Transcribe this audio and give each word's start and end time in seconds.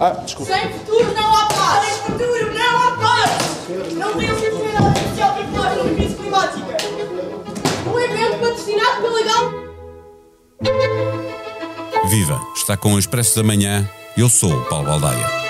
Ah, 0.00 0.10
desculpa. 0.10 0.52
Sem 0.52 0.72
futuro 0.72 1.14
não 1.14 1.36
há 1.36 1.46
paz! 1.46 1.86
Sem 1.86 2.02
futuro 2.06 2.52
não 2.52 2.82
há 2.82 2.96
paz! 2.96 3.30
Não 3.92 4.12
tem 4.18 4.32
oportunidade 4.32 4.98
especial 4.98 5.34
para 5.34 5.46
falar 5.46 5.74
sobre 5.76 5.94
crise 5.94 6.16
climática. 6.16 6.76
Um 7.86 8.00
evento 8.00 8.40
patrocinado 8.40 9.02
pela 9.02 9.22
Gal. 9.22 9.52
Viva! 12.08 12.40
Está 12.56 12.76
com 12.76 12.94
o 12.94 12.98
Expresso 12.98 13.36
da 13.36 13.44
Manhã. 13.44 13.88
Eu 14.16 14.28
sou 14.28 14.52
o 14.52 14.64
Paulo 14.64 14.86
Baldaia. 14.86 15.43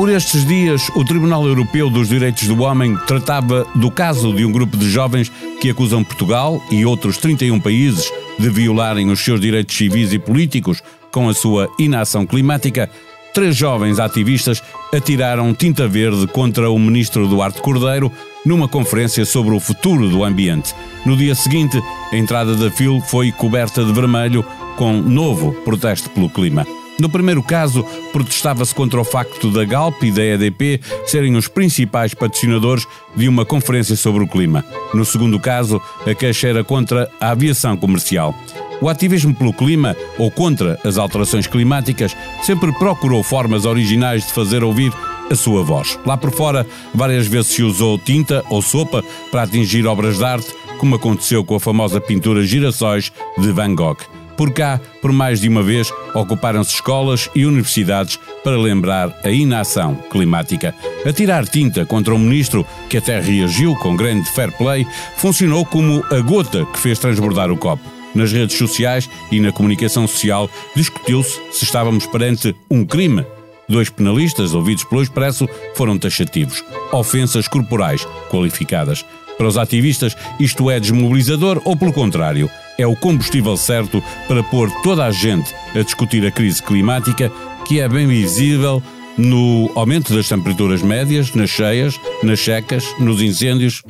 Por 0.00 0.08
estes 0.08 0.46
dias, 0.46 0.90
o 0.96 1.04
Tribunal 1.04 1.46
Europeu 1.46 1.90
dos 1.90 2.08
Direitos 2.08 2.48
do 2.48 2.62
Homem 2.62 2.96
tratava 3.06 3.66
do 3.74 3.90
caso 3.90 4.32
de 4.32 4.46
um 4.46 4.50
grupo 4.50 4.74
de 4.74 4.88
jovens 4.88 5.30
que 5.60 5.68
acusam 5.68 6.02
Portugal 6.02 6.58
e 6.70 6.86
outros 6.86 7.18
31 7.18 7.60
países 7.60 8.10
de 8.38 8.48
violarem 8.48 9.10
os 9.10 9.20
seus 9.20 9.38
direitos 9.38 9.76
civis 9.76 10.14
e 10.14 10.18
políticos 10.18 10.82
com 11.12 11.28
a 11.28 11.34
sua 11.34 11.68
inação 11.78 12.24
climática. 12.24 12.88
Três 13.34 13.54
jovens 13.54 13.98
ativistas 13.98 14.62
atiraram 14.90 15.52
tinta 15.52 15.86
verde 15.86 16.26
contra 16.28 16.70
o 16.70 16.78
ministro 16.78 17.28
Duarte 17.28 17.60
Cordeiro 17.60 18.10
numa 18.46 18.68
conferência 18.68 19.26
sobre 19.26 19.54
o 19.54 19.60
futuro 19.60 20.08
do 20.08 20.24
ambiente. 20.24 20.74
No 21.04 21.14
dia 21.14 21.34
seguinte, 21.34 21.78
a 22.10 22.16
entrada 22.16 22.56
da 22.56 22.70
FIL 22.70 23.02
foi 23.02 23.30
coberta 23.32 23.84
de 23.84 23.92
vermelho 23.92 24.42
com 24.78 24.94
novo 24.94 25.52
protesto 25.62 26.08
pelo 26.08 26.30
clima. 26.30 26.64
No 27.00 27.08
primeiro 27.08 27.42
caso, 27.42 27.82
protestava-se 28.12 28.74
contra 28.74 29.00
o 29.00 29.04
facto 29.04 29.50
da 29.50 29.64
Galp 29.64 30.02
e 30.02 30.12
da 30.12 30.22
EDP 30.22 30.82
serem 31.06 31.34
os 31.34 31.48
principais 31.48 32.12
patrocinadores 32.12 32.86
de 33.16 33.26
uma 33.26 33.46
conferência 33.46 33.96
sobre 33.96 34.22
o 34.22 34.28
clima. 34.28 34.62
No 34.92 35.02
segundo 35.02 35.40
caso, 35.40 35.80
a 36.06 36.14
queixa 36.14 36.48
era 36.48 36.62
contra 36.62 37.10
a 37.18 37.30
aviação 37.30 37.74
comercial. 37.74 38.34
O 38.82 38.88
ativismo 38.88 39.34
pelo 39.34 39.54
clima 39.54 39.96
ou 40.18 40.30
contra 40.30 40.78
as 40.84 40.98
alterações 40.98 41.46
climáticas 41.46 42.14
sempre 42.42 42.70
procurou 42.72 43.22
formas 43.22 43.64
originais 43.64 44.26
de 44.26 44.34
fazer 44.34 44.62
ouvir 44.62 44.92
a 45.30 45.34
sua 45.34 45.62
voz. 45.62 45.98
Lá 46.04 46.18
por 46.18 46.30
fora, 46.30 46.66
várias 46.94 47.26
vezes 47.26 47.52
se 47.52 47.62
usou 47.62 47.98
tinta 47.98 48.44
ou 48.50 48.60
sopa 48.60 49.02
para 49.30 49.44
atingir 49.44 49.86
obras 49.86 50.18
de 50.18 50.24
arte, 50.24 50.54
como 50.76 50.96
aconteceu 50.96 51.42
com 51.46 51.54
a 51.54 51.60
famosa 51.60 51.98
pintura 51.98 52.42
Girassóis 52.44 53.10
de 53.38 53.50
Van 53.52 53.74
Gogh. 53.74 54.19
Por 54.40 54.54
cá, 54.54 54.80
por 55.02 55.12
mais 55.12 55.38
de 55.38 55.50
uma 55.50 55.62
vez, 55.62 55.92
ocuparam-se 56.14 56.72
escolas 56.72 57.28
e 57.34 57.44
universidades 57.44 58.18
para 58.42 58.56
lembrar 58.56 59.14
a 59.22 59.28
inação 59.28 59.94
climática. 60.10 60.74
Atirar 61.06 61.46
tinta 61.46 61.84
contra 61.84 62.14
um 62.14 62.18
ministro 62.18 62.66
que 62.88 62.96
até 62.96 63.20
reagiu 63.20 63.76
com 63.76 63.94
grande 63.94 64.26
fair 64.32 64.50
play 64.56 64.86
funcionou 65.18 65.66
como 65.66 66.02
a 66.10 66.20
gota 66.20 66.64
que 66.64 66.78
fez 66.78 66.98
transbordar 66.98 67.52
o 67.52 67.56
copo. 67.58 67.84
Nas 68.14 68.32
redes 68.32 68.56
sociais 68.56 69.10
e 69.30 69.40
na 69.40 69.52
comunicação 69.52 70.08
social 70.08 70.48
discutiu-se 70.74 71.38
se 71.52 71.64
estávamos 71.64 72.06
perante 72.06 72.56
um 72.70 72.82
crime. 72.86 73.26
Dois 73.68 73.90
penalistas, 73.90 74.54
ouvidos 74.54 74.84
pelo 74.84 75.02
Expresso, 75.02 75.46
foram 75.74 75.98
taxativos. 75.98 76.64
Ofensas 76.92 77.46
corporais 77.46 78.08
qualificadas. 78.30 79.04
Para 79.36 79.48
os 79.48 79.58
ativistas, 79.58 80.16
isto 80.38 80.70
é 80.70 80.80
desmobilizador 80.80 81.60
ou, 81.66 81.76
pelo 81.76 81.92
contrário, 81.92 82.50
é 82.80 82.86
o 82.86 82.96
combustível 82.96 83.56
certo 83.56 84.02
para 84.26 84.42
pôr 84.42 84.70
toda 84.82 85.04
a 85.04 85.10
gente 85.10 85.54
a 85.74 85.82
discutir 85.82 86.24
a 86.26 86.30
crise 86.30 86.62
climática, 86.62 87.30
que 87.66 87.80
é 87.80 87.88
bem 87.88 88.06
visível 88.06 88.82
no 89.18 89.70
aumento 89.74 90.14
das 90.14 90.28
temperaturas 90.28 90.82
médias, 90.82 91.34
nas 91.34 91.50
cheias, 91.50 92.00
nas 92.22 92.40
secas, 92.40 92.84
nos 92.98 93.20
incêndios. 93.20 93.82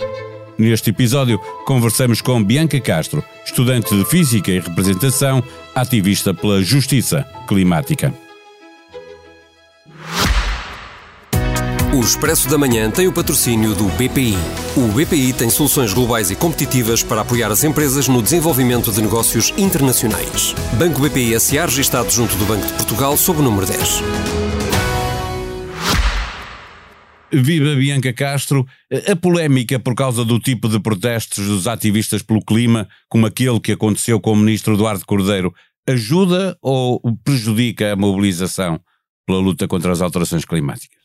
Neste 0.59 0.91
episódio, 0.91 1.39
conversamos 1.65 2.21
com 2.21 2.43
Bianca 2.43 2.79
Castro, 2.81 3.25
estudante 3.45 3.97
de 3.97 4.05
Física 4.05 4.51
e 4.51 4.59
Representação, 4.59 5.43
ativista 5.75 6.35
pela 6.35 6.63
justiça 6.63 7.27
climática. 7.47 8.13
O 11.93 11.99
Expresso 11.99 12.49
da 12.49 12.57
Manhã 12.57 12.89
tem 12.89 13.09
o 13.09 13.13
patrocínio 13.13 13.75
do 13.75 13.87
BPI. 13.97 14.37
O 14.77 14.93
BPI 14.93 15.33
tem 15.33 15.51
soluções 15.51 15.93
globais 15.93 16.31
e 16.31 16.37
competitivas 16.37 17.03
para 17.03 17.23
apoiar 17.23 17.51
as 17.51 17.65
empresas 17.65 18.07
no 18.07 18.23
desenvolvimento 18.23 18.93
de 18.93 19.03
negócios 19.03 19.53
internacionais. 19.59 20.55
Banco 20.79 21.01
BPI 21.01 21.39
SA 21.41 21.67
registado 21.67 22.09
junto 22.09 22.37
do 22.37 22.45
Banco 22.45 22.65
de 22.65 22.73
Portugal 22.75 23.17
sob 23.17 23.41
o 23.41 23.43
número 23.43 23.67
10. 23.67 24.03
Viva 27.33 27.75
Bianca 27.75 28.13
Castro. 28.13 28.65
A 29.11 29.17
polémica 29.17 29.77
por 29.81 29.97
causa 29.97 30.25
do 30.25 30.39
tipo 30.39 30.69
de 30.69 30.79
protestos 30.79 31.45
dos 31.45 31.67
ativistas 31.67 32.23
pelo 32.23 32.41
clima, 32.41 32.89
como 33.09 33.27
aquele 33.27 33.59
que 33.59 33.73
aconteceu 33.73 34.21
com 34.21 34.35
o 34.35 34.37
ministro 34.37 34.75
Eduardo 34.75 35.05
Cordeiro, 35.05 35.53
ajuda 35.89 36.57
ou 36.63 37.03
prejudica 37.25 37.93
a 37.93 37.97
mobilização 37.97 38.81
pela 39.27 39.41
luta 39.41 39.67
contra 39.67 39.91
as 39.91 40.01
alterações 40.01 40.45
climáticas? 40.45 41.00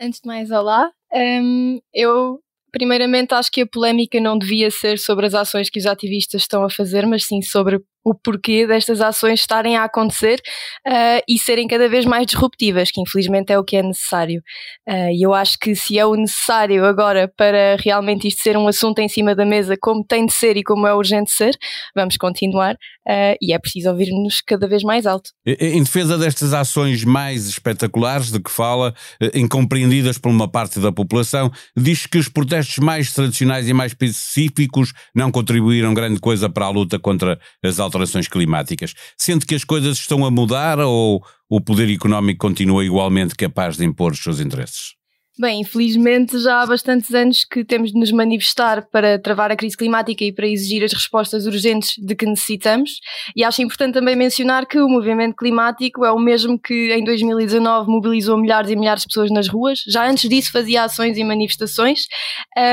Antes 0.00 0.20
de 0.20 0.26
mais, 0.26 0.50
olá. 0.50 0.90
Um, 1.12 1.80
eu, 1.92 2.38
primeiramente, 2.70 3.32
acho 3.32 3.50
que 3.50 3.62
a 3.62 3.66
polémica 3.66 4.20
não 4.20 4.38
devia 4.38 4.70
ser 4.70 4.98
sobre 4.98 5.26
as 5.26 5.34
ações 5.34 5.70
que 5.70 5.78
os 5.78 5.86
ativistas 5.86 6.42
estão 6.42 6.64
a 6.64 6.70
fazer, 6.70 7.06
mas 7.06 7.24
sim 7.24 7.40
sobre 7.40 7.80
o 8.06 8.14
porquê 8.14 8.68
destas 8.68 9.00
ações 9.00 9.40
estarem 9.40 9.76
a 9.76 9.82
acontecer 9.82 10.40
uh, 10.86 11.20
e 11.28 11.36
serem 11.40 11.66
cada 11.66 11.88
vez 11.88 12.04
mais 12.04 12.24
disruptivas, 12.24 12.92
que 12.92 13.00
infelizmente 13.00 13.52
é 13.52 13.58
o 13.58 13.64
que 13.64 13.76
é 13.76 13.82
necessário. 13.82 14.40
Uh, 14.88 15.10
e 15.12 15.26
eu 15.26 15.34
acho 15.34 15.58
que 15.58 15.74
se 15.74 15.98
é 15.98 16.06
o 16.06 16.14
necessário 16.14 16.84
agora 16.84 17.26
para 17.36 17.76
realmente 17.80 18.28
isto 18.28 18.42
ser 18.42 18.56
um 18.56 18.68
assunto 18.68 19.00
em 19.00 19.08
cima 19.08 19.34
da 19.34 19.44
mesa, 19.44 19.76
como 19.80 20.04
tem 20.04 20.24
de 20.24 20.32
ser 20.32 20.56
e 20.56 20.62
como 20.62 20.86
é 20.86 20.94
urgente 20.94 21.32
ser, 21.32 21.58
vamos 21.96 22.16
continuar 22.16 22.74
uh, 22.74 23.36
e 23.42 23.52
é 23.52 23.58
preciso 23.58 23.90
ouvir-nos 23.90 24.40
cada 24.40 24.68
vez 24.68 24.84
mais 24.84 25.04
alto. 25.04 25.30
Em 25.44 25.82
defesa 25.82 26.16
destas 26.16 26.54
ações 26.54 27.02
mais 27.02 27.48
espetaculares 27.48 28.30
de 28.30 28.38
que 28.38 28.52
fala, 28.52 28.94
incompreendidas 29.34 30.16
por 30.16 30.28
uma 30.28 30.48
parte 30.48 30.78
da 30.78 30.92
população, 30.92 31.50
diz 31.76 32.06
que 32.06 32.18
os 32.18 32.28
protestos 32.28 32.78
mais 32.78 33.12
tradicionais 33.12 33.68
e 33.68 33.72
mais 33.72 33.90
específicos 33.90 34.92
não 35.12 35.32
contribuíram 35.32 35.92
grande 35.92 36.20
coisa 36.20 36.48
para 36.48 36.66
a 36.66 36.70
luta 36.70 37.00
contra 37.00 37.36
as 37.64 37.80
alterações 37.80 37.95
alterações 37.96 38.28
climáticas. 38.28 38.94
Sente 39.16 39.46
que 39.46 39.54
as 39.54 39.64
coisas 39.64 39.98
estão 39.98 40.24
a 40.24 40.30
mudar 40.30 40.78
ou 40.78 41.24
o 41.48 41.60
poder 41.60 41.90
económico 41.90 42.46
continua 42.46 42.84
igualmente 42.84 43.34
capaz 43.34 43.76
de 43.76 43.84
impor 43.84 44.12
os 44.12 44.22
seus 44.22 44.40
interesses? 44.40 44.94
Bem, 45.38 45.60
infelizmente 45.60 46.38
já 46.38 46.62
há 46.62 46.66
bastantes 46.66 47.12
anos 47.12 47.44
que 47.44 47.62
temos 47.62 47.92
de 47.92 48.00
nos 48.00 48.10
manifestar 48.10 48.80
para 48.90 49.18
travar 49.18 49.52
a 49.52 49.56
crise 49.56 49.76
climática 49.76 50.24
e 50.24 50.32
para 50.32 50.46
exigir 50.46 50.82
as 50.82 50.94
respostas 50.94 51.44
urgentes 51.44 51.94
de 51.98 52.14
que 52.14 52.24
necessitamos. 52.24 53.00
E 53.36 53.44
acho 53.44 53.60
importante 53.60 53.92
também 53.92 54.16
mencionar 54.16 54.64
que 54.64 54.78
o 54.78 54.88
movimento 54.88 55.36
climático 55.36 56.06
é 56.06 56.10
o 56.10 56.18
mesmo 56.18 56.58
que 56.58 56.90
em 56.90 57.04
2019 57.04 57.90
mobilizou 57.90 58.38
milhares 58.38 58.70
e 58.70 58.76
milhares 58.76 59.02
de 59.02 59.08
pessoas 59.08 59.30
nas 59.30 59.46
ruas. 59.46 59.84
Já 59.86 60.08
antes 60.08 60.26
disso 60.26 60.50
fazia 60.50 60.84
ações 60.84 61.18
e 61.18 61.24
manifestações, 61.24 62.06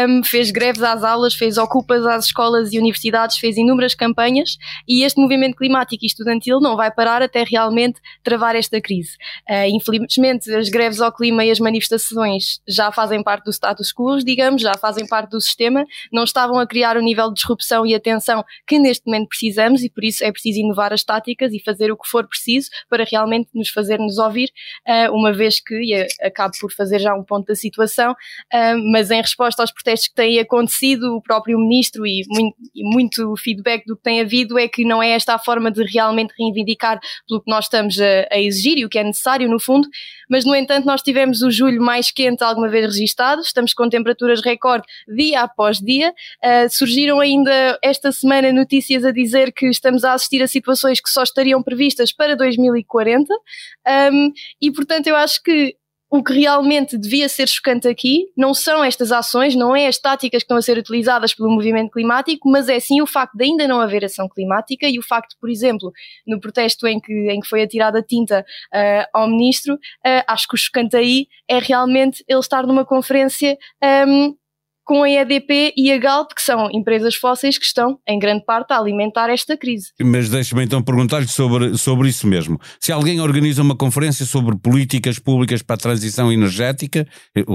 um, 0.08 0.24
fez 0.24 0.50
greves 0.50 0.84
às 0.84 1.04
aulas, 1.04 1.34
fez 1.34 1.58
ocupas 1.58 2.06
às 2.06 2.28
escolas 2.28 2.72
e 2.72 2.80
universidades, 2.80 3.40
fez 3.40 3.58
inúmeras 3.58 3.94
campanhas 3.94 4.58
e 4.88 5.04
este 5.04 5.20
movimento 5.20 5.58
climático 5.58 6.06
e 6.06 6.08
estudantil 6.08 6.62
não 6.62 6.78
vai 6.78 6.90
parar 6.90 7.22
até 7.22 7.44
realmente 7.44 8.00
travar 8.24 8.56
esta 8.56 8.80
crise. 8.80 9.18
Uh, 9.50 9.68
infelizmente, 9.68 10.50
as 10.56 10.70
greves 10.70 11.02
ao 11.02 11.12
clima 11.12 11.44
e 11.44 11.52
as 11.52 11.60
manifestações 11.60 12.53
já 12.68 12.92
fazem 12.92 13.24
parte 13.24 13.46
do 13.46 13.52
status 13.52 13.94
quo, 13.94 14.18
digamos, 14.20 14.62
já 14.62 14.74
fazem 14.76 15.08
parte 15.08 15.32
do 15.32 15.42
sistema, 15.42 15.86
não 16.12 16.24
estavam 16.24 16.60
a 16.60 16.68
criar 16.68 16.98
o 16.98 17.02
nível 17.02 17.30
de 17.30 17.36
disrupção 17.36 17.86
e 17.86 17.96
atenção 17.96 18.44
que 18.68 18.80
neste 18.80 19.06
momento 19.06 19.30
precisamos 19.30 19.84
e 19.84 19.90
por 19.90 20.04
isso 20.04 20.24
é 20.24 20.32
preciso 20.32 20.60
inovar 20.60 20.94
as 20.94 21.04
táticas 21.04 21.54
e 21.54 21.60
fazer 21.60 21.92
o 21.92 21.98
que 21.98 22.08
for 22.08 22.28
preciso 22.28 22.70
para 22.90 23.04
realmente 23.04 23.50
nos 23.54 23.70
fazer 23.70 24.00
nos 24.00 24.18
ouvir, 24.18 24.50
uh, 24.88 25.14
uma 25.14 25.34
vez 25.34 25.60
que, 25.60 25.76
e 25.76 26.08
acabo 26.26 26.54
por 26.60 26.72
fazer 26.72 27.00
já 27.00 27.14
um 27.14 27.24
ponto 27.24 27.48
da 27.48 27.56
situação, 27.56 28.12
uh, 28.12 28.92
mas 28.92 29.12
em 29.12 29.22
resposta 29.22 29.62
aos 29.62 29.72
protestos 29.72 30.08
que 30.08 30.16
têm 30.16 30.40
acontecido, 30.40 31.16
o 31.16 31.22
próprio 31.22 31.58
ministro 31.60 32.06
e 32.06 32.24
muito, 32.76 33.34
feedback 33.38 33.86
do 33.86 33.96
que 33.96 34.04
tem 34.04 34.22
havido 34.22 34.58
é 34.58 34.68
que 34.68 34.86
não 34.86 35.02
é 35.02 35.12
esta 35.12 35.34
a 35.34 35.40
forma 35.40 35.72
de 35.72 35.84
realmente 35.84 36.34
reivindicar 36.38 37.00
pelo 37.28 37.42
que 37.42 37.50
nós 37.50 37.66
estamos 37.66 38.00
a 38.00 38.40
exigir 38.40 38.78
e 38.78 38.86
o 38.86 38.90
que 38.90 38.98
é 38.98 39.04
necessário 39.04 39.50
no 39.50 39.60
fundo, 39.60 39.88
mas 40.30 40.46
no 40.46 40.56
entanto 40.56 40.86
nós 40.86 41.02
tivemos 41.02 41.42
o 41.42 41.52
julho 41.52 41.82
mais 41.82 42.12
quente 42.12 42.43
alguma 42.50 42.70
vez 42.70 42.86
registado, 42.86 43.42
estamos 43.42 43.74
com 43.74 43.90
temperaturas 43.90 44.42
recorde 44.42 44.86
dia 45.08 45.42
após 45.42 45.78
dia. 45.78 46.14
Uh, 46.44 46.70
surgiram 46.70 47.20
ainda 47.20 47.78
esta 47.82 48.12
semana 48.12 48.52
notícias 48.52 49.04
a 49.06 49.12
dizer 49.12 49.52
que 49.52 49.68
estamos 49.68 50.04
a 50.04 50.14
assistir 50.14 50.42
a 50.42 50.48
situações 50.48 51.00
que 51.00 51.10
só 51.10 51.24
estariam 51.24 51.62
previstas 51.62 52.12
para 52.12 52.36
2040, 52.36 53.34
um, 53.34 54.32
e 54.62 54.72
portanto 54.72 55.08
eu 55.08 55.16
acho 55.16 55.42
que 55.42 55.76
o 56.14 56.24
que 56.24 56.32
realmente 56.32 56.96
devia 56.96 57.28
ser 57.28 57.50
chocante 57.50 57.88
aqui 57.88 58.28
não 58.38 58.54
são 58.54 58.84
estas 58.84 59.12
ações, 59.12 59.56
não 59.56 59.76
é 59.76 59.88
as 59.88 59.98
táticas 59.98 60.44
que 60.44 60.46
estão 60.46 60.58
a 60.58 60.62
ser 60.62 60.78
utilizadas 60.78 61.34
pelo 61.34 61.50
movimento 61.50 61.90
climático, 61.90 62.48
mas 62.52 62.70
é 62.70 62.80
sim 62.80 63.02
o 63.02 63.08
facto 63.08 63.36
de 63.36 63.46
ainda 63.46 63.68
não 63.68 63.82
haver 63.82 64.06
ação 64.06 64.30
climática 64.30 64.88
e 64.88 65.00
o 65.00 65.02
facto, 65.02 65.36
por 65.42 65.50
exemplo, 65.50 65.92
no 66.28 66.40
protesto 66.40 66.86
em 66.86 67.00
que, 67.00 67.12
em 67.32 67.40
que 67.40 67.48
foi 67.48 67.64
atirada 67.64 68.00
tinta 68.04 68.46
uh, 68.72 69.08
ao 69.12 69.28
ministro, 69.28 69.74
uh, 69.74 70.24
acho 70.28 70.48
que 70.48 70.54
o 70.54 70.58
chocante 70.58 70.96
aí 70.96 71.26
é 71.50 71.58
realmente 71.58 72.24
ele 72.28 72.40
estar 72.42 72.68
numa 72.68 72.86
conferência 72.86 73.58
um, 74.08 74.36
com 74.84 75.04
a 75.04 75.10
EDP 75.10 75.74
e 75.78 75.92
a 75.92 75.98
Galp, 75.98 76.32
que 76.36 76.42
são 76.42 76.70
empresas 76.72 77.16
fósseis 77.16 77.58
que 77.58 77.66
estão, 77.66 77.98
em 78.08 78.20
grande 78.20 78.44
parte, 78.46 78.74
a 78.74 78.78
alimentar 78.78 79.30
esta 79.30 79.58
crise. 79.58 79.92
Mas 80.02 80.30
deixe-me 80.30 80.64
então 80.64 80.82
perguntar-lhe 80.82 81.28
sobre, 81.28 81.78
sobre 81.78 82.10
isso 82.10 82.28
mesmo. 82.28 82.60
Se 82.80 82.92
alguém 82.92 83.22
organiza 83.22 83.62
uma 83.62 83.76
conferência 83.76 84.26
sobre 84.26 84.58
políticas 84.58 85.20
públicas 85.20 85.62
para 85.62 85.76
a 85.76 85.78
transição 85.78 86.32
energética, 86.32 87.08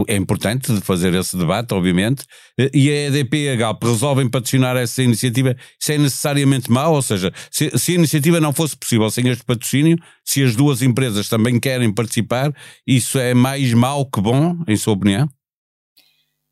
é 0.06 0.16
importante 0.16 0.80
fazer 0.80 1.14
esse 1.14 1.36
debate, 1.36 1.74
obviamente, 1.74 2.24
e 2.72 2.90
a 2.90 3.06
EDP 3.08 3.44
e 3.44 3.48
a 3.50 3.56
Galp 3.56 3.82
resolvem 3.84 4.28
patrocinar 4.28 4.76
essa 4.76 5.02
iniciativa, 5.02 5.54
isso 5.80 5.92
é 5.92 5.98
necessariamente 5.98 6.70
mau? 6.70 6.94
Ou 6.94 7.02
seja, 7.02 7.32
se, 7.50 7.70
se 7.78 7.92
a 7.92 7.94
iniciativa 7.96 8.40
não 8.40 8.52
fosse 8.52 8.76
possível 8.76 9.10
sem 9.10 9.28
este 9.28 9.44
patrocínio, 9.44 9.96
se 10.24 10.42
as 10.42 10.56
duas 10.56 10.82
empresas 10.82 11.28
também 11.28 11.60
querem 11.60 11.92
participar, 11.92 12.52
isso 12.86 13.18
é 13.18 13.34
mais 13.34 13.72
mau 13.74 14.06
que 14.06 14.20
bom, 14.20 14.56
em 14.66 14.76
sua 14.76 14.94
opinião? 14.94 15.28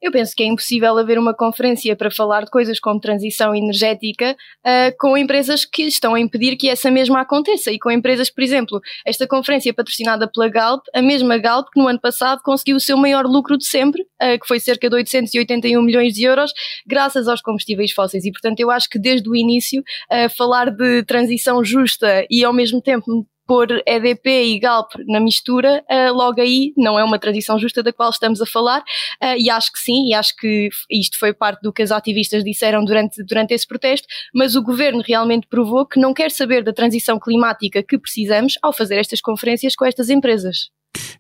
Eu 0.01 0.13
penso 0.13 0.35
que 0.37 0.43
é 0.43 0.47
impossível 0.47 0.99
haver 0.99 1.19
uma 1.19 1.35
conferência 1.35 1.97
para 1.97 2.11
falar 2.11 2.45
de 2.45 2.51
coisas 2.51 2.79
como 2.79 3.01
transição 3.01 3.55
energética 3.55 4.37
uh, 4.61 4.97
com 4.99 5.17
empresas 5.17 5.65
que 5.65 5.85
estão 5.85 6.15
a 6.15 6.21
impedir 6.21 6.57
que 6.57 6.69
essa 6.69 6.91
mesma 6.91 7.23
aconteça 7.23 7.73
e 7.73 7.79
com 7.79 7.91
empresas, 7.91 8.29
por 8.29 8.43
exemplo, 8.45 8.81
esta 9.07 9.27
conferência 9.27 9.73
patrocinada 9.73 10.31
pela 10.31 10.49
Galp, 10.49 10.85
a 10.95 11.01
mesma 11.01 11.39
Galp 11.39 11.69
que 11.73 11.81
no 11.81 11.89
ano 11.89 11.99
passado 11.99 12.43
conseguiu 12.43 12.77
o 12.77 12.81
seu 12.81 12.97
maior 12.97 13.25
lucro 13.25 13.57
de 13.57 13.65
sempre, 13.65 14.03
uh, 14.03 14.39
que 14.39 14.47
foi 14.47 14.61
cerca 14.61 14.89
de 14.89 14.97
881 14.97 15.83
milhões 15.83 16.13
de 16.13 16.25
euros, 16.25 16.53
graças 16.87 17.27
aos 17.27 17.41
combustíveis 17.41 17.93
fósseis. 17.93 18.27
E 18.27 18.31
portanto 18.31 18.61
eu 18.61 18.71
acho 18.71 18.91
que 18.91 18.99
desde 18.99 19.29
o 19.31 19.35
início 19.35 19.83
uh, 20.13 20.29
falar 20.37 20.71
de 20.71 21.05
transição 21.05 21.65
justa 21.65 22.27
e 22.29 22.45
ao 22.45 22.53
mesmo 22.53 22.83
tempo 22.83 23.27
pôr 23.47 23.83
EDP 23.87 24.55
e 24.55 24.59
Galp 24.59 24.93
na 25.07 25.21
mistura, 25.21 25.85
uh, 25.91 26.13
logo 26.13 26.41
aí 26.41 26.73
não 26.77 26.99
é 26.99 27.05
uma 27.05 27.19
transição 27.19 27.59
justa 27.59 27.83
da 27.83 27.93
qual 27.93 28.11
estamos 28.11 28.41
a 28.41 28.47
falar, 28.47 28.81
uh, 28.81 29.37
e 29.39 29.49
acho 29.49 29.73
que 29.73 29.79
sim, 29.79 30.09
e 30.09 30.15
acho 30.15 30.35
que 30.37 30.69
isto 30.91 31.19
foi 31.19 31.33
parte 31.33 31.63
do 31.63 31.73
que 31.73 31.83
as 31.83 31.91
ativistas 31.91 32.43
disseram 32.43 32.85
durante, 32.85 33.23
durante 33.23 33.55
esse 33.55 33.67
protesto, 33.67 34.07
mas 34.35 34.57
o 34.57 34.63
governo 34.63 35.03
realmente 35.07 35.47
provou 35.47 35.87
que 35.87 36.01
não 36.01 36.13
quer 36.13 36.31
saber 36.31 36.65
da 36.65 36.73
transição 36.73 37.19
climática 37.19 37.83
que 37.83 37.99
precisamos 37.99 38.55
ao 38.63 38.73
fazer 38.73 38.97
estas 38.97 39.21
conferências 39.21 39.75
com 39.77 39.85
estas 39.85 40.11
empresas. 40.11 40.71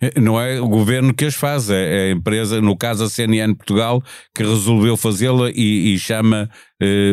Eh, 0.00 0.20
não 0.20 0.40
é 0.40 0.60
o 0.60 0.68
governo 0.68 1.14
que 1.14 1.26
as 1.26 1.34
faz, 1.34 1.70
é 1.70 2.08
a 2.08 2.10
empresa, 2.10 2.60
no 2.60 2.76
caso 2.76 3.04
a 3.04 3.08
CNN 3.08 3.54
Portugal, 3.54 4.02
que 4.34 4.42
resolveu 4.42 4.96
fazê-la 4.96 5.50
e, 5.50 5.94
e, 5.94 5.98
chama 5.98 6.48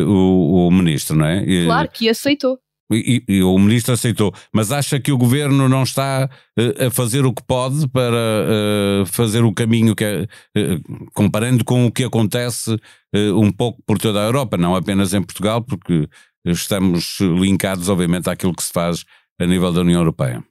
o, 0.06 0.68
o, 0.68 0.72
ministro, 0.72 1.16
não 1.16 1.26
é? 1.26 1.44
Claro 1.66 1.90
que 1.90 2.10
aceitou. 2.10 2.58
E, 2.92 3.24
e, 3.28 3.42
o 3.42 3.58
ministro 3.58 3.94
aceitou, 3.94 4.34
mas 4.54 4.72
acha 4.72 5.00
que 5.00 5.12
o 5.12 5.18
governo 5.18 5.70
não 5.70 5.84
está 5.84 6.30
uh, 6.60 6.88
a 6.88 6.92
fazer 6.92 7.26
o 7.26 7.34
que 7.34 7.44
pode 7.44 7.88
para 7.88 8.14
uh, 8.14 9.06
fazer 9.06 9.44
o 9.44 9.54
caminho 9.54 9.96
que 9.96 10.04
é, 10.04 10.24
uh, 10.24 11.12
comparando 11.14 11.64
com 11.64 11.86
o 11.86 11.92
que 11.92 12.04
acontece 12.04 12.76
um 13.36 13.52
pouco 13.52 13.80
por 13.86 14.00
toda 14.00 14.20
a 14.20 14.26
Europa, 14.26 14.58
não 14.58 14.76
apenas 14.76 15.14
em 15.14 15.22
Portugal, 15.22 15.64
porque 15.64 16.10
estamos 16.44 17.20
linkados, 17.20 17.88
obviamente, 17.88 18.28
àquilo 18.28 18.56
que 18.56 18.64
se 18.64 18.74
faz 18.74 19.06
a 19.40 19.46
nível 19.46 19.72
da 19.72 19.82
União 19.82 20.02
Europeia. 20.02 20.44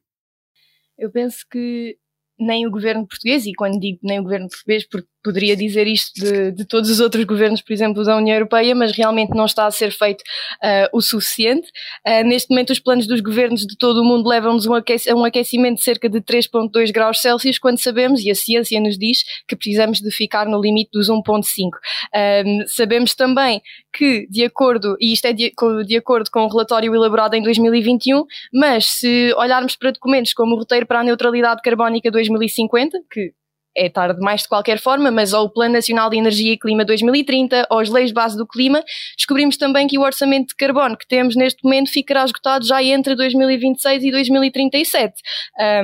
Eu 0.97 1.11
penso 1.11 1.45
que 1.51 1.97
nem 2.39 2.65
o 2.65 2.71
governo 2.71 3.05
português, 3.05 3.47
e 3.47 3.53
quando 3.53 3.81
digo 3.81 3.99
nem 4.05 4.21
o 4.21 4.23
governo 4.23 4.49
português, 4.49 4.87
porque 4.89 5.09
poderia 5.23 5.57
dizer 5.57 5.87
isto 5.87 6.13
de, 6.21 6.53
de, 6.53 6.65
todos 6.65 6.91
os 6.91 7.01
outros 7.01 7.25
governos, 7.25 7.61
por 7.61 7.73
exemplo, 7.73 8.05
da 8.05 8.17
União 8.17 8.35
Europeia, 8.35 8.75
mas 8.75 8.93
realmente 8.93 9.31
não 9.31 9.47
está 9.47 9.67
a 9.67 9.71
ser 9.71 9.91
feito 9.93 10.23
uh, 10.23 10.89
o 10.93 11.01
suficiente. 11.01 11.69
Uh, 12.07 12.25
neste 12.25 12.51
momento, 12.51 12.71
os 12.71 12.79
planos 12.79 13.07
dos 13.07 13.21
governos 13.21 13.63
de 13.63 13.77
todo 13.77 14.03
o 14.03 14.05
mundo 14.05 14.29
levam-nos 14.29 14.67
a 14.67 15.15
um 15.15 15.25
aquecimento 15.25 15.79
de 15.79 15.85
cerca 15.85 16.09
de 16.09 16.21
3,2 16.21 16.93
graus 16.93 17.21
Celsius, 17.21 17.59
quando 17.59 17.79
sabemos, 17.79 18.25
e 18.25 18.31
a 18.31 18.35
ciência 18.35 18.81
nos 18.81 18.99
diz, 18.99 19.23
que 19.47 19.57
precisamos 19.57 20.01
de 20.01 20.11
ficar 20.11 20.47
no 20.47 20.61
limite 20.61 20.91
dos 20.93 21.09
1,5. 21.09 21.69
Uh, 21.69 22.69
sabemos 22.69 23.15
também 23.15 23.63
que, 23.93 24.27
de 24.29 24.45
acordo, 24.45 24.97
e 25.01 25.13
isto 25.13 25.27
é 25.27 25.33
de, 25.33 25.53
de 25.87 25.97
acordo 25.97 26.31
com 26.31 26.41
o 26.41 26.49
relatório 26.49 26.95
elaborado 26.95 27.35
em 27.35 27.43
2021, 27.43 28.25
mas 28.53 28.87
se 28.87 29.33
olharmos 29.37 29.77
para 29.77 29.91
documentos 29.91 30.33
como 30.33 30.55
o 30.55 30.59
roteiro 30.59 30.87
para 30.87 31.01
a 31.01 31.05
neutralidade 31.05 31.61
carbónica 31.63 32.11
2050, 32.11 32.99
que 33.11 33.33
é 33.77 33.89
tarde 33.89 34.21
mais 34.21 34.43
de 34.43 34.49
qualquer 34.49 34.79
forma, 34.79 35.11
mas 35.11 35.33
ou 35.33 35.45
o 35.45 35.51
Plano 35.51 35.75
Nacional 35.75 36.11
de 36.11 36.17
Energia 36.17 36.53
e 36.53 36.59
Clima 36.59 36.85
2030 36.85 37.67
ou 37.71 37.79
as 37.79 37.89
leis 37.89 38.09
de 38.09 38.15
base 38.15 38.37
do 38.37 38.47
clima, 38.47 38.83
descobrimos 39.17 39.57
também 39.57 39.87
que 39.87 39.99
o 39.99 40.03
orçamento 40.03 40.49
de 40.49 40.57
carbono 40.57 40.97
que 40.97 41.07
temos 41.07 41.35
neste 41.37 41.63
momento 41.65 41.91
ficará 41.91 42.25
esgotado 42.25 42.67
já 42.67 42.83
entre 42.83 43.15
2026 43.15 44.05
e 44.05 44.11
2037. 44.11 45.15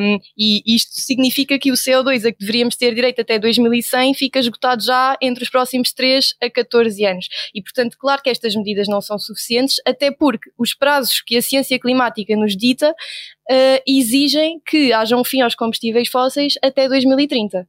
Um, 0.01 0.19
e 0.37 0.63
isto 0.67 0.93
significa 0.93 1.59
que 1.59 1.71
o 1.71 1.75
CO2 1.75 2.27
a 2.27 2.33
que 2.33 2.39
deveríamos 2.39 2.77
ter 2.77 2.95
direito 2.95 3.21
até 3.21 3.39
2100 3.39 4.15
fica 4.15 4.39
esgotado 4.39 4.83
já 4.83 5.17
entre 5.21 5.45
os 5.45 5.51
próximos 5.51 5.93
3 5.93 6.35
a 6.43 6.51
14 6.51 7.05
anos. 7.05 7.29
E, 7.55 7.63
portanto, 7.63 7.97
claro 7.99 8.23
que 8.23 8.31
estas 8.31 8.55
medidas 8.55 8.89
não 8.89 9.01
são 9.01 9.19
suficientes, 9.19 9.77
até 9.87 10.11
porque 10.11 10.51
os 10.59 10.75
prazos 10.75 11.21
que 11.21 11.37
a 11.37 11.43
ciência 11.43 11.79
climática 11.79 12.37
nos 12.37 12.57
dita 12.57 12.91
uh, 12.91 13.83
exigem 13.87 14.61
que 14.65 14.93
haja 14.93 15.17
um 15.17 15.25
fim 15.25 15.41
aos 15.41 15.55
combustíveis 15.55 16.09
fósseis 16.09 16.55
até 16.63 16.89
2030. 16.89 17.67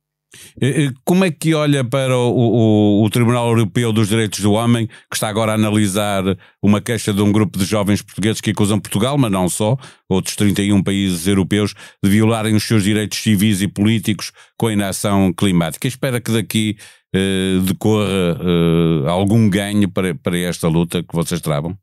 Eh, 0.62 0.86
eh, 0.86 0.92
como 1.04 1.26
é 1.26 1.32
que 1.32 1.54
olha 1.54 1.84
para 1.84 2.16
o, 2.16 2.32
o, 2.32 3.04
o, 3.04 3.10
Tribunal 3.10 3.48
Europeu 3.50 3.92
dos 3.92 4.10
Direitos 4.10 4.40
do 4.40 4.52
Homem, 4.52 4.88
que 4.88 5.16
está 5.16 5.28
agora 5.28 5.52
a 5.52 5.56
analisar 5.56 6.24
uma 6.62 6.80
queixa 6.80 7.12
de 7.12 7.22
um 7.22 7.32
grupo 7.32 7.58
de 7.58 7.66
jovens 7.66 8.02
portugueses 8.02 8.40
que 8.40 8.52
acusam 8.52 8.80
Portugal, 8.80 9.18
mas 9.18 9.32
não 9.32 9.50
só, 9.50 9.76
outros 10.08 10.36
31 10.36 10.84
países 10.84 11.26
europeus, 11.28 11.74
de 12.04 12.10
violarem 12.10 12.56
os 12.56 12.64
seus 12.64 12.84
direitos 12.84 13.18
civis 13.18 13.62
e 13.62 13.68
políticos 13.68 14.32
com 14.56 14.68
a 14.68 14.74
inação 14.74 15.34
climática? 15.34 15.88
Espera 15.88 16.22
que 16.22 16.32
daqui 16.32 16.78
eh, 17.14 17.60
decorra 17.64 18.06
eh, 18.06 19.10
algum 19.10 19.50
ganho 19.50 19.90
para, 19.90 20.14
para 20.14 20.38
esta 20.38 20.68
luta 20.68 21.02
que 21.02 21.16
vocês 21.16 21.42
travam? 21.42 21.76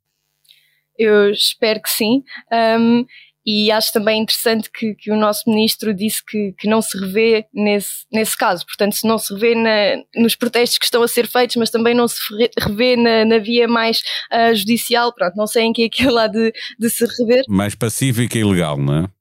Eu 0.99 1.31
espero 1.31 1.83
que 1.83 1.91
sim. 1.91 2.23
Um, 2.53 3.05
e 3.47 3.71
acho 3.71 3.93
também 3.93 4.23
interessante 4.23 4.69
que, 4.71 4.95
que 4.95 5.13
o 5.13 5.17
nosso 5.17 5.49
ministro 5.49 5.95
disse 5.95 6.25
que, 6.25 6.53
que 6.59 6.69
não 6.69 6.83
se 6.83 6.99
revê 6.99 7.47
nesse, 7.55 8.05
nesse 8.13 8.37
caso. 8.37 8.67
Portanto, 8.67 8.95
se 8.97 9.07
não 9.07 9.19
se 9.19 9.33
revê 9.33 9.55
na, 9.55 10.03
nos 10.21 10.35
protestos 10.35 10.79
que 10.79 10.85
estão 10.85 11.03
a 11.03 11.09
ser 11.09 11.29
feitos, 11.29 11.55
mas 11.57 11.71
também 11.71 11.95
não 11.95 12.09
se 12.09 12.21
revê 12.59 12.97
na, 12.97 13.25
na 13.25 13.39
via 13.39 13.69
mais 13.69 14.01
uh, 14.33 14.55
judicial, 14.55 15.15
pronto, 15.15 15.37
não 15.37 15.47
sei 15.47 15.65
em 15.65 15.73
que 15.73 15.85
é 15.85 15.89
que 15.89 16.05
é 16.05 16.11
lá 16.11 16.27
de, 16.27 16.53
de 16.79 16.91
se 16.91 17.05
rever. 17.19 17.45
Mais 17.49 17.75
pacífica 17.75 18.37
e 18.37 18.43
legal, 18.43 18.77
não 18.77 19.05
é? 19.05 19.16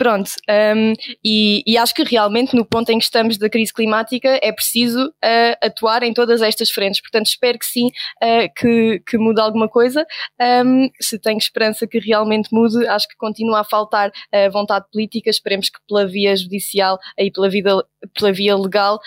Pronto, 0.00 0.30
um, 0.48 0.94
e, 1.22 1.62
e, 1.66 1.76
acho 1.76 1.94
que 1.94 2.02
realmente 2.02 2.56
no 2.56 2.64
ponto 2.64 2.88
em 2.88 2.96
que 2.98 3.04
estamos 3.04 3.36
da 3.36 3.50
crise 3.50 3.70
climática 3.70 4.40
é 4.42 4.50
preciso 4.50 5.08
uh, 5.08 5.56
atuar 5.62 6.02
em 6.02 6.14
todas 6.14 6.40
estas 6.40 6.70
frentes. 6.70 7.02
Portanto, 7.02 7.26
espero 7.26 7.58
que 7.58 7.66
sim, 7.66 7.88
uh, 7.88 8.50
que, 8.56 9.02
que 9.06 9.18
mude 9.18 9.42
alguma 9.42 9.68
coisa. 9.68 10.06
Um, 10.64 10.88
se 10.98 11.18
tenho 11.18 11.36
esperança 11.36 11.86
que 11.86 11.98
realmente 11.98 12.48
mude, 12.50 12.88
acho 12.88 13.06
que 13.08 13.16
continua 13.18 13.60
a 13.60 13.64
faltar 13.64 14.08
uh, 14.08 14.50
vontade 14.50 14.86
política. 14.90 15.28
Esperemos 15.28 15.68
que 15.68 15.78
pela 15.86 16.06
via 16.06 16.34
judicial 16.34 16.98
e 17.18 17.30
pela, 17.30 17.50
vida, 17.50 17.84
pela 18.18 18.32
via 18.32 18.56
legal 18.56 18.98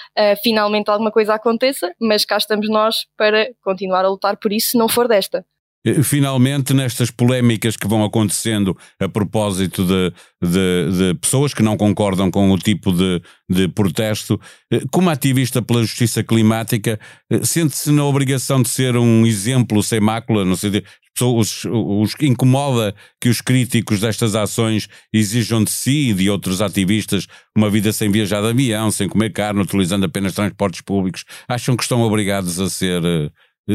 finalmente 0.43 0.91
alguma 0.91 1.09
coisa 1.11 1.33
aconteça, 1.33 1.91
mas 1.99 2.23
cá 2.23 2.37
estamos 2.37 2.69
nós 2.69 3.07
para 3.17 3.49
continuar 3.63 4.05
a 4.05 4.09
lutar 4.09 4.37
por 4.37 4.53
isso, 4.53 4.71
se 4.71 4.77
não 4.77 4.87
for 4.87 5.07
desta. 5.07 5.43
Eh, 5.85 6.01
finalmente, 6.01 6.73
nestas 6.73 7.11
polémicas 7.11 7.75
que 7.75 7.87
vão 7.87 8.03
acontecendo 8.03 8.77
a 8.99 9.09
propósito 9.09 9.85
de, 9.85 10.13
de, 10.41 10.97
de 10.97 11.13
pessoas 11.15 11.53
que 11.53 11.61
não 11.61 11.75
concordam 11.75 12.31
com 12.31 12.49
o 12.51 12.57
tipo 12.57 12.91
de, 12.93 13.21
de 13.49 13.67
protesto, 13.67 14.39
eh, 14.71 14.81
como 14.91 15.09
ativista 15.09 15.61
pela 15.61 15.81
justiça 15.81 16.23
climática, 16.23 16.99
eh, 17.29 17.43
sente-se 17.43 17.91
na 17.91 18.05
obrigação 18.05 18.61
de 18.61 18.69
ser 18.69 18.95
um 18.95 19.25
exemplo 19.25 19.83
sem 19.83 19.99
mácula, 19.99 20.45
não 20.45 20.55
sei, 20.55 20.83
os, 21.21 21.65
os 21.65 22.15
incomoda 22.21 22.95
que 23.21 23.29
os 23.29 23.39
críticos 23.39 23.99
destas 23.99 24.35
ações 24.35 24.87
exijam 25.13 25.63
de 25.63 25.69
si 25.69 26.09
e 26.09 26.13
de 26.13 26.29
outros 26.29 26.61
ativistas 26.61 27.27
uma 27.55 27.69
vida 27.69 27.93
sem 27.93 28.09
viajar 28.09 28.41
de 28.41 28.47
avião, 28.47 28.89
sem 28.89 29.07
comer 29.07 29.31
carne, 29.31 29.61
utilizando 29.61 30.05
apenas 30.05 30.33
transportes 30.33 30.81
públicos. 30.81 31.23
Acham 31.47 31.75
que 31.75 31.83
estão 31.83 32.01
obrigados 32.01 32.59
a 32.59 32.67
ser 32.67 33.03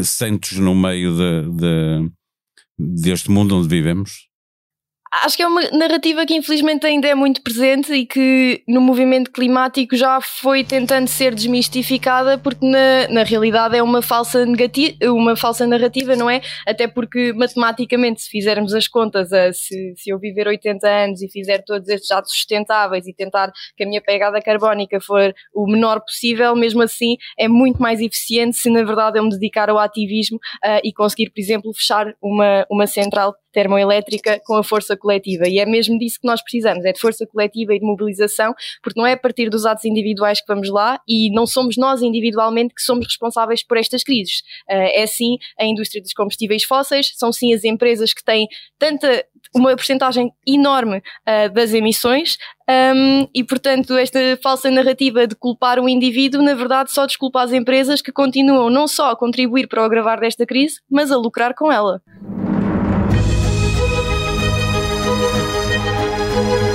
santos 0.05 0.53
no 0.59 0.75
meio 0.75 1.17
de, 1.17 1.51
de, 1.51 2.13
deste 2.79 3.31
mundo 3.31 3.57
onde 3.57 3.69
vivemos? 3.69 4.29
Acho 5.11 5.37
que 5.37 5.43
é 5.43 5.47
uma 5.47 5.63
narrativa 5.71 6.27
que 6.27 6.35
infelizmente 6.35 6.87
ainda 6.87 7.09
é 7.09 7.15
muito 7.15 7.43
presente 7.43 7.93
e 7.95 8.05
que 8.05 8.63
no 8.69 8.81
movimento 8.81 9.31
climático 9.31 9.97
já 9.97 10.21
foi 10.21 10.63
tentando 10.63 11.09
ser 11.09 11.35
desmistificada 11.35 12.37
porque 12.37 12.67
na, 12.67 13.09
na 13.09 13.23
realidade 13.23 13.77
é 13.77 13.83
uma 13.83 14.03
falsa, 14.03 14.45
negativa, 14.45 14.97
uma 15.05 15.35
falsa 15.35 15.67
narrativa, 15.67 16.15
não 16.15 16.29
é? 16.29 16.43
Até 16.67 16.87
porque 16.87 17.33
matematicamente 17.33 18.21
se 18.21 18.29
fizermos 18.29 18.75
as 18.75 18.87
contas, 18.87 19.33
a, 19.33 19.51
se, 19.53 19.95
se 19.97 20.11
eu 20.11 20.19
viver 20.19 20.47
80 20.47 20.87
anos 20.87 21.23
e 21.23 21.31
fizer 21.31 21.63
todos 21.65 21.89
estes 21.89 22.11
atos 22.11 22.33
sustentáveis 22.33 23.07
e 23.07 23.15
tentar 23.15 23.51
que 23.77 23.85
a 23.85 23.87
minha 23.87 24.03
pegada 24.03 24.43
carbónica 24.43 25.01
for 25.01 25.35
o 25.55 25.67
menor 25.67 26.01
possível, 26.01 26.55
mesmo 26.55 26.83
assim 26.83 27.17
é 27.39 27.49
muito 27.49 27.81
mais 27.81 28.01
eficiente 28.01 28.59
se 28.59 28.69
na 28.69 28.83
verdade 28.83 29.19
eu 29.19 29.25
me 29.25 29.31
dedicar 29.31 29.71
ao 29.71 29.79
ativismo 29.79 30.37
uh, 30.37 30.81
e 30.85 30.93
conseguir, 30.93 31.31
por 31.31 31.41
exemplo, 31.41 31.73
fechar 31.73 32.15
uma, 32.21 32.67
uma 32.71 32.87
central 32.87 33.35
termoelétrica 33.53 34.41
com 34.45 34.55
a 34.55 34.65
força 34.65 34.97
coletiva. 34.97 35.49
E 35.49 35.59
é 35.59 35.67
mesmo 35.67 35.99
disso 35.99 36.19
que 36.21 36.27
nós 36.27 36.43
precisamos, 36.43 36.85
é 36.85 36.93
de 36.93 37.01
força 37.01 37.27
coletiva 37.27 37.75
e 37.75 37.79
de 37.79 37.85
mobilização, 37.85 38.55
porque 38.83 38.99
não 38.99 39.07
é 39.07 39.13
a 39.13 39.17
partir 39.17 39.49
dos 39.51 39.67
atos 39.67 39.85
individuais 39.85 40.41
que 40.41 40.47
vamos 40.47 40.69
lá 40.71 41.01
e 41.09 41.31
não 41.31 41.47
somos 41.47 41.77
nós 41.77 42.03
individualmente 42.03 42.75
que 42.75 42.83
somos 42.83 43.07
responsáveis 43.07 43.63
por 43.63 43.77
estas 43.77 44.03
crises. 44.03 44.41
Uh, 44.69 44.91
é 44.95 45.07
sim 45.07 45.39
a 45.59 45.65
indústria 45.65 46.03
dos 46.03 46.13
combustíveis 46.13 46.65
fósseis, 46.65 47.13
são 47.17 47.33
sim 47.33 47.53
as 47.55 47.65
empresas 47.65 48.13
que 48.13 48.25
têm 48.25 48.47
tanta 48.79 49.25
uma 49.55 49.75
porcentagem 49.75 50.33
enorme 50.47 50.99
uh, 50.99 51.53
das 51.53 51.73
emissões 51.73 52.37
um, 52.69 53.27
e, 53.35 53.43
portanto, 53.43 53.97
esta 53.97 54.19
falsa 54.43 54.71
narrativa 54.71 55.27
de 55.27 55.35
culpar 55.35 55.81
o 55.81 55.89
indivíduo, 55.89 56.43
na 56.43 56.55
verdade, 56.55 56.93
só 56.93 57.07
desculpa 57.07 57.43
as 57.43 57.53
empresas 57.53 58.03
que 58.03 58.13
continuam 58.13 58.69
não 58.69 58.87
só 58.87 59.11
a 59.11 59.17
contribuir 59.17 59.69
para 59.69 59.83
o 59.83 59.85
agravar 59.85 60.21
desta 60.21 60.45
crise, 60.45 60.81
mas 60.91 61.11
a 61.11 61.17
lucrar 61.17 61.55
com 61.55 61.73
ela. 61.73 62.03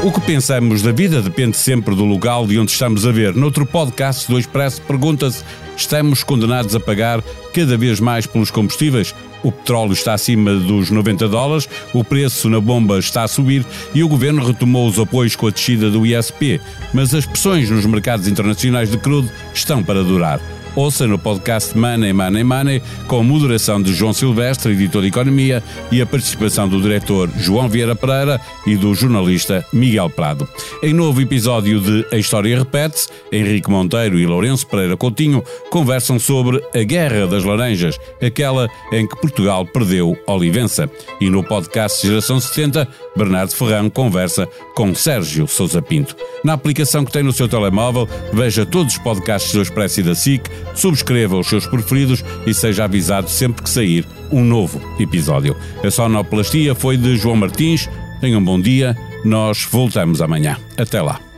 O 0.03 0.12
que 0.12 0.19
pensamos 0.19 0.81
da 0.81 0.91
vida 0.91 1.22
depende 1.22 1.55
sempre 1.55 1.95
do 1.95 2.03
local 2.03 2.45
de 2.45 2.60
onde 2.60 2.74
estamos 2.74 3.07
a 3.07 3.12
ver. 3.12 3.33
Noutro 3.33 3.65
podcast 3.65 4.29
do 4.29 4.38
Expresso 4.38 4.81
pergunta-se: 4.81 5.45
estamos 5.77 6.25
condenados 6.25 6.75
a 6.75 6.79
pagar 6.79 7.24
cada 7.53 7.77
vez 7.77 8.01
mais 8.01 8.27
pelos 8.27 8.51
combustíveis? 8.51 9.15
O 9.41 9.50
petróleo 9.50 9.93
está 9.93 10.13
acima 10.13 10.55
dos 10.55 10.91
90 10.91 11.29
dólares, 11.29 11.69
o 11.93 12.03
preço 12.03 12.50
na 12.50 12.60
bomba 12.60 13.00
está 13.00 13.24
a 13.24 13.29
subir 13.29 13.65
e 13.93 14.03
o 14.03 14.10
governo 14.10 14.45
retomou 14.45 14.89
os 14.89 15.00
apoios 15.00 15.38
com 15.38 15.48
a 15.48 15.51
descida 15.51 15.89
do 15.89 16.05
ISP, 16.05 16.60
mas 16.93 17.15
as 17.15 17.25
pressões 17.25 17.69
nos 17.69 17.86
mercados 17.86 18.27
internacionais 18.27 18.91
de 18.91 18.98
crudo 18.98 19.31
estão 19.53 19.81
para 19.81 20.03
durar. 20.03 20.41
Ouça 20.75 21.06
no 21.06 21.20
podcast 21.20 21.77
Money, 21.77 22.12
Money, 22.13 22.44
Money, 22.44 22.82
com 23.08 23.20
a 23.20 23.24
moderação 23.24 23.80
de 23.80 23.94
João 23.94 24.12
Silvestre, 24.12 24.72
editor 24.72 25.03
de 25.03 25.10
Economia, 25.10 25.63
e 25.92 26.01
a 26.01 26.06
participação 26.06 26.68
do 26.68 26.82
diretor 26.82 27.30
João 27.38 27.70
Vieira 27.70 27.96
Pereira 27.96 28.42
e 28.65 28.75
do 28.75 28.96
jornalista 28.96 29.63
Miguel 29.72 30.10
Prado. 30.10 30.48
Em 30.82 30.92
novo 30.92 31.22
episódio 31.22 31.80
de 31.80 32.06
A 32.12 32.18
História 32.18 32.58
Repete-se, 32.58 33.08
Henrique 33.32 33.70
Monteiro 33.70 34.18
e 34.18 34.25
Lourenço 34.25 34.65
Pereira 34.65 34.98
Coutinho 34.98 35.44
conversam 35.70 36.18
sobre 36.18 36.60
a 36.74 36.84
Guerra 36.84 37.27
das 37.27 37.44
Laranjas, 37.44 38.00
aquela 38.20 38.68
em 38.92 39.08
que 39.08 39.15
Portugal 39.15 39.65
perdeu 39.68 40.18
Olivença. 40.25 40.89
E 41.22 41.30
no 41.30 41.44
podcast 41.44 42.06
Geração 42.06 42.39
70, 42.39 42.88
Bernardo 43.15 43.53
Ferrão 43.53 43.92
conversa 43.92 44.48
com 44.75 44.96
Sérgio 44.96 45.48
Sousa 45.48 45.84
Pinto. 45.84 46.15
Na 46.44 46.53
aplicação 46.53 47.06
que 47.06 47.12
tem 47.12 47.22
no 47.22 47.32
seu 47.32 47.48
telemóvel, 47.48 48.10
veja 48.34 48.65
todos 48.65 48.94
os 48.94 49.00
podcasts 49.00 49.53
do 49.53 49.62
Expresso 49.62 50.00
e 50.00 50.03
da 50.03 50.15
SIC, 50.15 50.50
subscreva 50.74 51.38
os 51.38 51.48
seus 51.48 51.65
preferidos 51.65 52.24
e 52.46 52.53
seja 52.53 52.86
avisado 52.86 53.29
sempre 53.29 53.63
que 53.63 53.70
sair 53.70 54.05
um 54.32 54.43
novo 54.43 54.82
episódio. 55.00 55.55
A 55.84 55.91
sonoplastia 55.91 56.75
foi 56.75 56.98
de 56.98 57.15
João 57.17 57.36
Martins. 57.36 57.89
Tenham 58.20 58.39
um 58.39 58.46
bom 58.46 58.60
dia. 58.60 58.98
Nós 59.24 59.67
voltamos 59.70 60.22
amanhã. 60.22 60.58
Até 60.77 61.01
lá. 61.01 61.33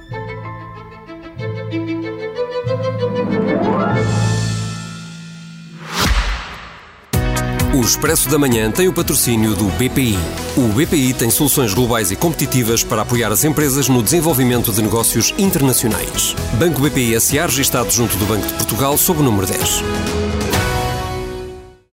O 7.76 7.82
Expresso 7.82 8.30
da 8.30 8.38
Manhã 8.38 8.72
tem 8.72 8.88
o 8.88 8.94
patrocínio 8.94 9.54
do 9.54 9.66
BPI. 9.66 10.18
O 10.56 10.70
BPI 10.70 11.14
tem 11.14 11.30
soluções 11.30 11.74
globais 11.74 12.10
e 12.10 12.16
competitivas 12.16 12.86
para 12.86 13.02
apoiar 13.02 13.34
as 13.34 13.44
empresas 13.44 13.90
no 13.90 14.02
desenvolvimento 14.02 14.72
de 14.72 14.82
negócios 14.82 15.34
internacionais. 15.38 16.34
Banco 16.54 16.80
BPI 16.82 17.20
SA 17.20 17.48
registado 17.48 17.92
junto 17.92 18.16
do 18.16 18.26
Banco 18.26 18.48
de 18.48 18.54
Portugal 18.54 18.98
sob 18.98 19.20
o 19.20 19.24
número 19.24 19.46
10. 19.46 20.25